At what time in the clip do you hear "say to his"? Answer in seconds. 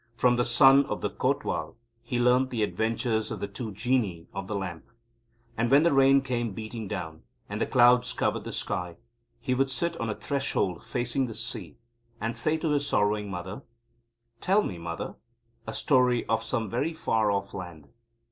12.35-12.87